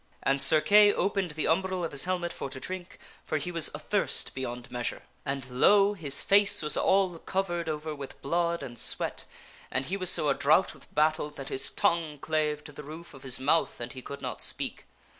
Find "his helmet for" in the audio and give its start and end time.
1.91-2.49